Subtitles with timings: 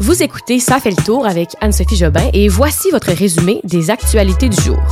[0.00, 4.48] Vous écoutez Ça fait le tour avec Anne-Sophie Jobin et voici votre résumé des actualités
[4.48, 4.82] du jour.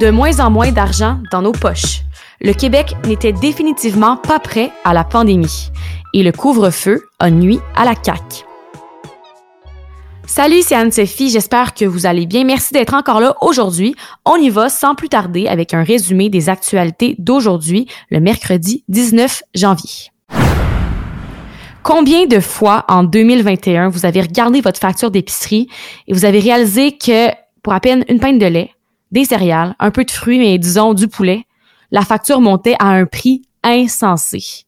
[0.00, 2.00] De moins en moins d'argent dans nos poches.
[2.40, 5.70] Le Québec n'était définitivement pas prêt à la pandémie
[6.14, 8.46] et le couvre-feu a nuit à la CAQ.
[10.26, 11.28] Salut, c'est Anne-Sophie.
[11.28, 12.44] J'espère que vous allez bien.
[12.44, 13.94] Merci d'être encore là aujourd'hui.
[14.24, 19.42] On y va sans plus tarder avec un résumé des actualités d'aujourd'hui, le mercredi 19
[19.54, 20.10] janvier.
[21.82, 25.68] Combien de fois en 2021 vous avez regardé votre facture d'épicerie
[26.06, 27.30] et vous avez réalisé que
[27.62, 28.70] pour à peine une pinte de lait,
[29.12, 31.44] des céréales, un peu de fruits, mais disons du poulet,
[31.90, 34.64] la facture montait à un prix insensé.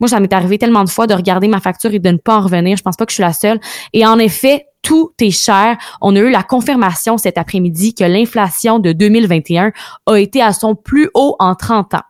[0.00, 2.38] Moi, ça m'est arrivé tellement de fois de regarder ma facture et de ne pas
[2.38, 2.76] en revenir.
[2.76, 3.60] Je pense pas que je suis la seule.
[3.92, 5.76] Et en effet, tout est cher.
[6.00, 9.72] On a eu la confirmation cet après-midi que l'inflation de 2021
[10.06, 12.02] a été à son plus haut en 30 ans.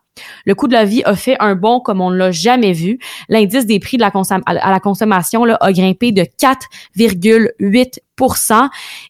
[0.44, 2.98] Le coût de la vie a fait un bond comme on ne l'a jamais vu.
[3.28, 4.12] L'indice des prix de la
[4.46, 7.98] à la consommation a grimpé de 4,8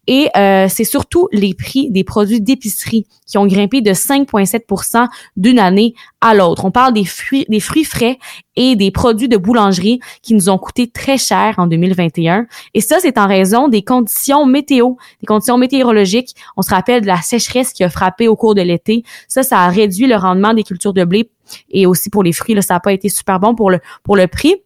[0.07, 5.59] et euh, c'est surtout les prix des produits d'épicerie qui ont grimpé de 5,7% d'une
[5.59, 6.65] année à l'autre.
[6.65, 8.19] On parle des fruits, des fruits frais
[8.57, 12.47] et des produits de boulangerie qui nous ont coûté très cher en 2021.
[12.73, 16.35] Et ça, c'est en raison des conditions météo, des conditions météorologiques.
[16.57, 19.05] On se rappelle de la sécheresse qui a frappé au cours de l'été.
[19.29, 21.31] Ça, ça a réduit le rendement des cultures de blé
[21.71, 22.55] et aussi pour les fruits.
[22.55, 24.57] Là, ça n'a pas été super bon pour le, pour le prix.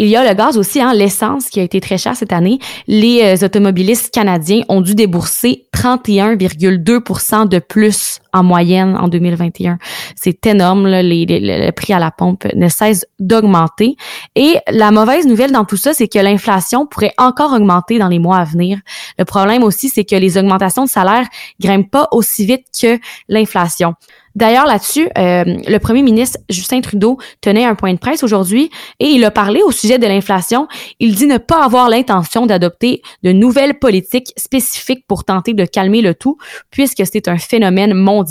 [0.00, 2.60] Il y a le gaz aussi, hein, l'essence qui a été très cher cette année.
[2.86, 9.78] Les euh, automobilistes canadiens ont dû débourser 31,2 de plus en moyenne en 2021.
[10.16, 13.96] C'est énorme, là, les, le prix à la pompe ne cesse d'augmenter.
[14.34, 18.18] Et la mauvaise nouvelle dans tout ça, c'est que l'inflation pourrait encore augmenter dans les
[18.18, 18.78] mois à venir.
[19.18, 21.26] Le problème aussi, c'est que les augmentations de salaire
[21.60, 23.94] grimpent pas aussi vite que l'inflation.
[24.38, 29.06] D'ailleurs, là-dessus, euh, le premier ministre Justin Trudeau tenait un point de presse aujourd'hui et
[29.06, 30.68] il a parlé au sujet de l'inflation.
[31.00, 36.02] Il dit ne pas avoir l'intention d'adopter de nouvelles politiques spécifiques pour tenter de calmer
[36.02, 36.38] le tout,
[36.70, 38.27] puisque c'est un phénomène mondial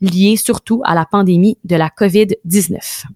[0.00, 3.06] lié surtout à la pandémie de la COVID-19.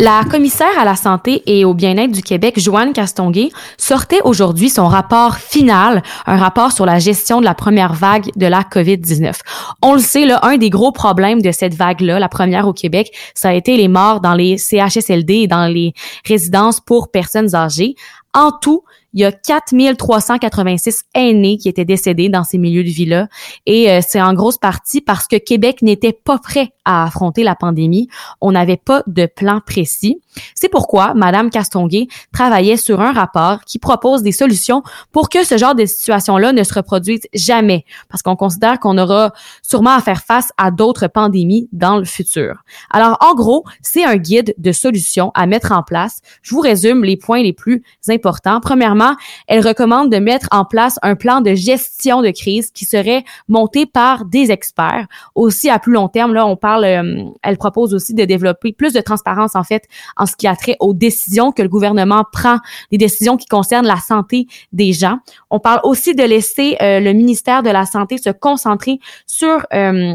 [0.00, 4.86] La commissaire à la santé et au bien-être du Québec, Joanne Castonguay, sortait aujourd'hui son
[4.86, 9.40] rapport final, un rapport sur la gestion de la première vague de la COVID-19.
[9.82, 13.10] On le sait, là, un des gros problèmes de cette vague-là, la première au Québec,
[13.34, 17.96] ça a été les morts dans les CHSLD et dans les résidences pour personnes âgées.
[18.34, 18.84] En tout,
[19.18, 23.26] il y a 4386 aînés qui étaient décédés dans ces milieux de vie-là.
[23.66, 27.56] Et euh, c'est en grosse partie parce que Québec n'était pas prêt à affronter la
[27.56, 28.08] pandémie.
[28.40, 30.20] On n'avait pas de plan précis.
[30.54, 34.82] C'est pourquoi Madame Castonguay travaillait sur un rapport qui propose des solutions
[35.12, 39.32] pour que ce genre de situation-là ne se reproduise jamais, parce qu'on considère qu'on aura
[39.62, 42.62] sûrement à faire face à d'autres pandémies dans le futur.
[42.90, 46.20] Alors, en gros, c'est un guide de solutions à mettre en place.
[46.42, 48.60] Je vous résume les points les plus importants.
[48.60, 49.16] Premièrement,
[49.46, 53.86] elle recommande de mettre en place un plan de gestion de crise qui serait monté
[53.86, 55.06] par des experts.
[55.34, 58.92] Aussi, à plus long terme, là, on parle, euh, elle propose aussi de développer plus
[58.92, 59.84] de transparence, en fait,
[60.28, 62.58] ce qui a trait aux décisions que le gouvernement prend,
[62.90, 65.18] des décisions qui concernent la santé des gens.
[65.50, 70.14] On parle aussi de laisser euh, le ministère de la Santé se concentrer sur euh,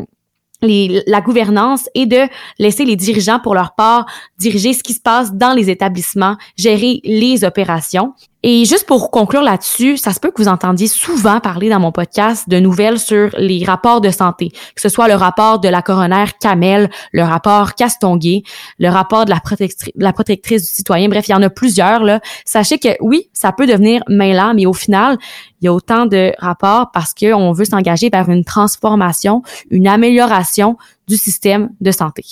[0.62, 4.06] la gouvernance et de laisser les dirigeants pour leur part
[4.38, 8.14] diriger ce qui se passe dans les établissements, gérer les opérations.
[8.46, 11.94] Et juste pour conclure là-dessus, ça se peut que vous entendiez souvent parler dans mon
[11.94, 15.82] podcast de nouvelles sur les rapports de santé, que ce soit le rapport de la
[15.82, 18.44] coroner Kamel, le rapport Castonguay,
[18.80, 21.08] le rapport de la, protectrice, la protectrice du citoyen.
[21.08, 22.04] Bref, il y en a plusieurs.
[22.04, 22.20] Là.
[22.44, 25.18] Sachez que oui, ça peut devenir mêlant, mais au final,
[25.62, 30.76] il y a autant de rapports parce qu'on veut s'engager vers une transformation, une amélioration
[31.08, 32.26] du système de santé.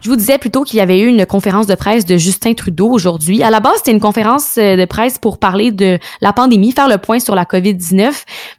[0.00, 2.88] Je vous disais plutôt qu'il y avait eu une conférence de presse de Justin Trudeau
[2.88, 3.42] aujourd'hui.
[3.42, 6.88] À la base, c'était une conférence euh, de presse pour parler de la pandémie, faire
[6.88, 8.12] le point sur la COVID-19,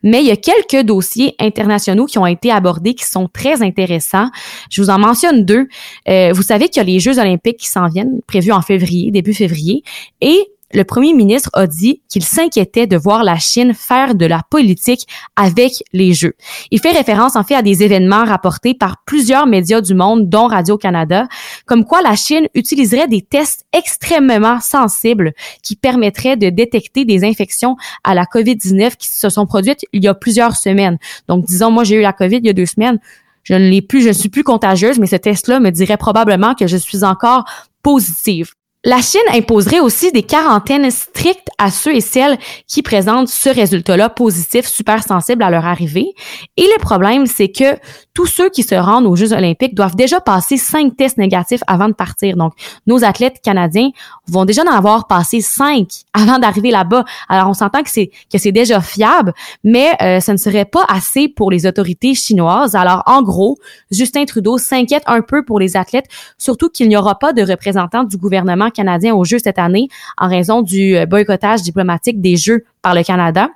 [0.04, 4.30] mais il y a quelques dossiers internationaux qui ont été abordés qui sont très intéressants.
[4.70, 5.68] Je vous en mentionne deux.
[6.10, 9.10] Euh, vous savez qu'il y a les Jeux olympiques qui s'en viennent, prévus en février,
[9.12, 9.84] début février,
[10.20, 10.38] et
[10.72, 15.08] le premier ministre a dit qu'il s'inquiétait de voir la Chine faire de la politique
[15.36, 16.34] avec les Jeux.
[16.72, 20.48] Il fait référence en fait à des événements rapportés par plusieurs médias du monde, dont
[20.48, 21.28] Radio-Canada,
[21.66, 25.34] comme quoi la Chine utiliserait des tests extrêmement sensibles
[25.64, 30.08] qui permettraient de détecter des infections à la COVID-19 qui se sont produites il y
[30.08, 30.98] a plusieurs semaines.
[31.28, 33.00] Donc, disons, moi, j'ai eu la COVID il y a deux semaines.
[33.44, 36.54] Je ne l'ai plus, je ne suis plus contagieuse, mais ce test-là me dirait probablement
[36.54, 37.46] que je suis encore
[37.82, 38.54] positive.
[38.86, 44.08] La Chine imposerait aussi des quarantaines strictes à ceux et celles qui présentent ce résultat-là
[44.08, 46.14] positif, super sensible à leur arrivée.
[46.56, 47.78] Et le problème, c'est que
[48.14, 51.90] tous ceux qui se rendent aux Jeux olympiques doivent déjà passer cinq tests négatifs avant
[51.90, 52.38] de partir.
[52.38, 52.54] Donc,
[52.88, 53.90] nos athlètes canadiens
[54.28, 57.04] vont déjà en avoir passé cinq avant d'arriver là-bas.
[57.28, 60.86] Alors, on s'entend que c'est que c'est déjà fiable, mais euh, ce ne serait pas
[60.88, 62.76] assez pour les autorités chinoises.
[62.76, 63.58] Alors, en gros,
[63.92, 68.06] Justin Trudeau s'inquiète un peu pour les athlètes, surtout qu'il n'y aura pas de représentants
[68.06, 69.88] du gouvernement canadien aux Jeux cette année
[70.18, 73.50] en raison du euh, boycottage diplomatique des Jeux par le Canada.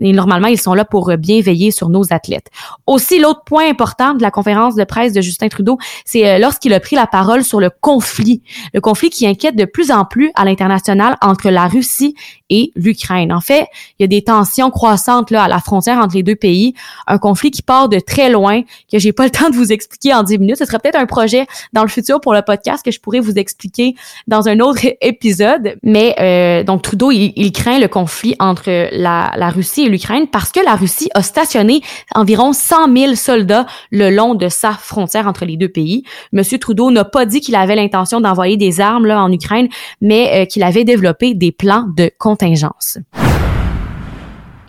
[0.00, 2.48] Et normalement, ils sont là pour bien veiller sur nos athlètes.
[2.86, 6.72] Aussi, l'autre point important de la conférence de presse de Justin Trudeau, c'est euh, lorsqu'il
[6.72, 8.42] a pris la parole sur le conflit.
[8.74, 12.14] Le conflit qui inquiète de plus en plus à l'international entre la Russie
[12.50, 13.32] et l'Ukraine.
[13.32, 13.66] En fait,
[13.98, 16.74] il y a des tensions croissantes là à la frontière entre les deux pays,
[17.06, 20.14] un conflit qui part de très loin que j'ai pas le temps de vous expliquer
[20.14, 20.58] en 10 minutes.
[20.58, 23.34] Ce serait peut-être un projet dans le futur pour le podcast que je pourrais vous
[23.34, 23.94] expliquer
[24.26, 25.76] dans un autre épisode.
[25.82, 30.50] Mais euh, donc Trudeau, il, il, craint le conflit entre la, Russie et l'Ukraine parce
[30.50, 31.82] que la Russie a stationné
[32.14, 36.04] environ 100 000 soldats le long de sa frontière entre les deux pays.
[36.32, 39.68] Monsieur Trudeau n'a pas dit qu'il avait l'intention d'envoyer des armes là en Ukraine,
[40.00, 42.98] mais euh, qu'il avait développé des plans de contingence.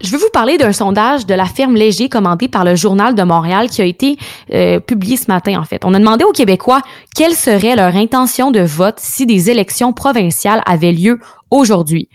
[0.02, 3.24] Je veux vous parler d'un sondage de la firme Léger commandé par le Journal de
[3.24, 4.18] Montréal qui a été
[4.54, 5.84] euh, publié ce matin en fait.
[5.84, 6.82] On a demandé aux Québécois
[7.16, 11.20] quelle serait leur intention de vote si des élections provinciales avaient lieu
[11.52, 12.08] aujourd'hui.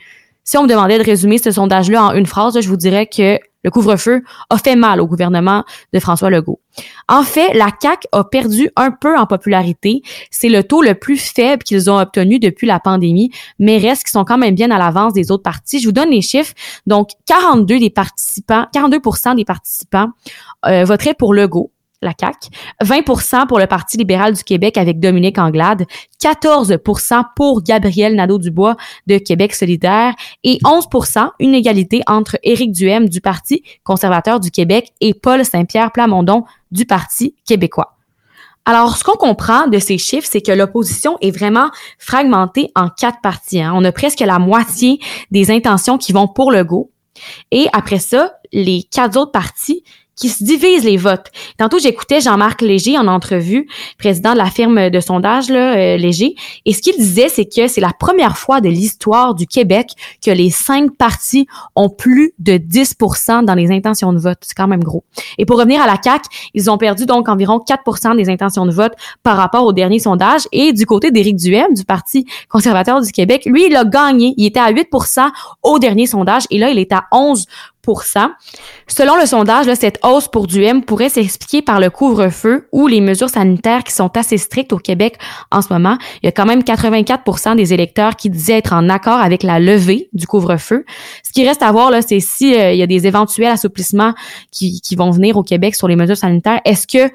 [0.44, 3.38] Si on me demandait de résumer ce sondage-là en une phrase, je vous dirais que
[3.64, 5.64] le couvre-feu a fait mal au gouvernement
[5.94, 6.60] de François Legault.
[7.08, 10.02] En fait, la CAQ a perdu un peu en popularité.
[10.30, 14.12] C'est le taux le plus faible qu'ils ont obtenu depuis la pandémie, mais reste qu'ils
[14.12, 15.80] sont quand même bien à l'avance des autres partis.
[15.80, 16.52] Je vous donne les chiffres.
[16.86, 20.08] Donc, 42 des participants, 42% des participants
[20.66, 21.70] euh, voteraient pour Legault
[22.04, 22.48] la CAQ,
[22.82, 25.84] 20% pour le Parti libéral du Québec avec Dominique Anglade,
[26.22, 30.14] 14% pour Gabriel Nadeau-Dubois de Québec solidaire
[30.44, 35.92] et 11% une égalité entre Éric Duhem du Parti conservateur du Québec et Paul Saint-Pierre
[35.92, 37.96] Plamondon du Parti québécois.
[38.66, 43.20] Alors, ce qu'on comprend de ces chiffres, c'est que l'opposition est vraiment fragmentée en quatre
[43.22, 43.60] partis.
[43.60, 43.72] Hein.
[43.74, 45.00] On a presque la moitié
[45.30, 46.90] des intentions qui vont pour le go.
[47.50, 49.84] Et après ça, les quatre autres partis
[50.16, 51.30] qui se divisent les votes.
[51.58, 53.68] Tantôt, j'écoutais Jean-Marc Léger en entrevue,
[53.98, 56.34] président de la firme de sondage là, euh, Léger,
[56.64, 59.90] et ce qu'il disait, c'est que c'est la première fois de l'histoire du Québec
[60.24, 64.38] que les cinq partis ont plus de 10% dans les intentions de vote.
[64.42, 65.04] C'est quand même gros.
[65.38, 68.72] Et pour revenir à la CAQ, ils ont perdu donc environ 4% des intentions de
[68.72, 70.42] vote par rapport au dernier sondage.
[70.52, 74.34] Et du côté d'Éric Duhem, du Parti conservateur du Québec, lui, il a gagné.
[74.36, 75.30] Il était à 8%
[75.62, 77.46] au dernier sondage et là, il est à 11
[78.86, 83.00] Selon le sondage, cette hausse pour du M pourrait s'expliquer par le couvre-feu ou les
[83.00, 85.18] mesures sanitaires qui sont assez strictes au Québec
[85.50, 85.98] en ce moment.
[86.22, 89.58] Il y a quand même 84% des électeurs qui disaient être en accord avec la
[89.58, 90.84] levée du couvre-feu.
[91.22, 94.14] Ce qui reste à voir, là, c'est s'il euh, y a des éventuels assouplissements
[94.50, 96.60] qui, qui vont venir au Québec sur les mesures sanitaires.
[96.64, 97.12] Est-ce que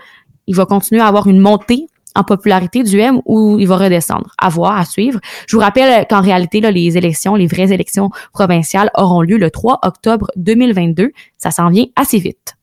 [0.47, 1.87] il va continuer à avoir une montée
[2.19, 4.33] en popularité du M ou il va redescendre.
[4.37, 5.19] À voir, à suivre.
[5.47, 9.49] Je vous rappelle qu'en réalité, là, les élections, les vraies élections provinciales auront lieu le
[9.49, 11.11] 3 octobre 2022.
[11.37, 12.58] Ça s'en vient assez vite.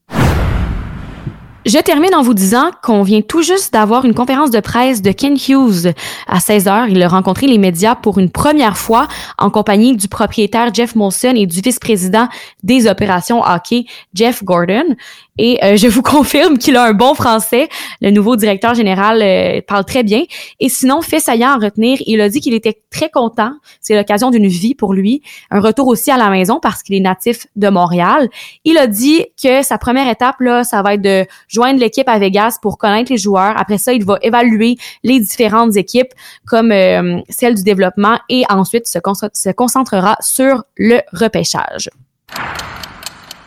[1.66, 5.10] Je termine en vous disant qu'on vient tout juste d'avoir une conférence de presse de
[5.10, 5.92] Ken Hughes
[6.28, 6.86] à 16 heures.
[6.86, 11.34] Il a rencontré les médias pour une première fois en compagnie du propriétaire Jeff Molson
[11.34, 12.28] et du vice-président
[12.62, 14.94] des opérations hockey, Jeff Gordon.
[15.38, 17.68] Et euh, je vous confirme qu'il a un bon français.
[18.00, 20.22] Le nouveau directeur général euh, parle très bien.
[20.60, 23.52] Et sinon, fait saillant à retenir, il a dit qu'il était très content.
[23.80, 25.22] C'est l'occasion d'une vie pour lui.
[25.50, 28.28] Un retour aussi à la maison parce qu'il est natif de Montréal.
[28.64, 32.18] Il a dit que sa première étape, là, ça va être de joindre l'équipe à
[32.18, 33.54] Vegas pour connaître les joueurs.
[33.56, 36.12] Après ça, il va évaluer les différentes équipes
[36.46, 38.98] comme euh, celle du développement et ensuite se,
[39.32, 41.88] se concentrera sur le repêchage.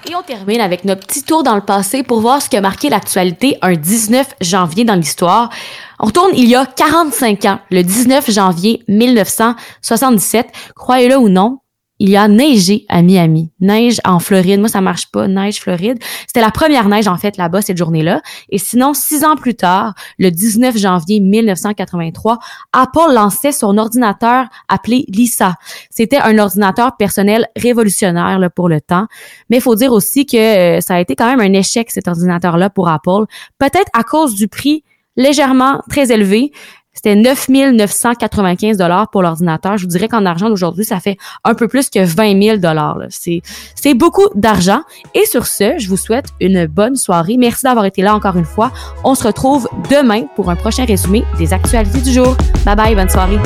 [0.09, 2.61] Et on termine avec notre petit tour dans le passé pour voir ce qui a
[2.61, 5.49] marqué l'actualité un 19 janvier dans l'histoire.
[5.99, 10.47] On retourne il y a 45 ans, le 19 janvier 1977.
[10.75, 11.59] Croyez-le ou non,
[11.99, 13.51] il y a neigé à Miami.
[13.59, 14.59] Neige en Floride.
[14.59, 15.27] Moi, ça marche pas.
[15.27, 15.99] Neige Floride.
[16.27, 18.21] C'était la première neige, en fait, là-bas, cette journée-là.
[18.49, 22.39] Et sinon, six ans plus tard, le 19 janvier 1983,
[22.71, 25.55] Apple lançait son ordinateur appelé Lisa.
[25.89, 29.07] C'était un ordinateur personnel révolutionnaire pour le temps.
[29.49, 32.07] Mais il faut dire aussi que euh, ça a été quand même un échec, cet
[32.07, 33.25] ordinateur-là, pour Apple.
[33.57, 34.83] Peut-être à cause du prix
[35.17, 36.51] légèrement très élevé,
[37.01, 39.77] c'était 9 995 dollars pour l'ordinateur.
[39.77, 41.15] Je vous dirais qu'en argent d'aujourd'hui, ça fait
[41.45, 42.97] un peu plus que 20 000 dollars.
[43.07, 43.41] C'est
[43.73, 44.81] c'est beaucoup d'argent.
[45.15, 47.37] Et sur ce, je vous souhaite une bonne soirée.
[47.37, 48.73] Merci d'avoir été là encore une fois.
[49.05, 52.35] On se retrouve demain pour un prochain résumé des actualités du jour.
[52.65, 53.39] Bye bye, bonne soirée.